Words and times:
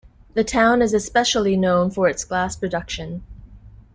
The 0.33 0.43
town 0.43 0.81
is 0.81 0.95
especially 0.95 1.55
known 1.55 1.91
for 1.91 2.07
its 2.09 2.23
glass 2.25 2.55
production. 2.55 3.21